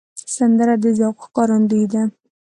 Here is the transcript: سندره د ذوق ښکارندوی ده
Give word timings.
سندره 0.35 0.75
د 0.83 0.85
ذوق 0.97 1.17
ښکارندوی 1.25 1.83
ده 1.93 2.03